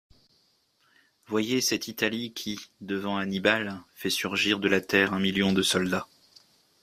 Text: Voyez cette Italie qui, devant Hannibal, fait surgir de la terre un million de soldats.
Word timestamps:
Voyez 1.27 1.61
cette 1.61 1.87
Italie 1.87 2.33
qui, 2.33 2.57
devant 2.81 3.17
Hannibal, 3.17 3.83
fait 3.93 4.09
surgir 4.09 4.57
de 4.59 4.67
la 4.67 4.81
terre 4.81 5.13
un 5.13 5.19
million 5.19 5.53
de 5.53 5.61
soldats. 5.61 6.07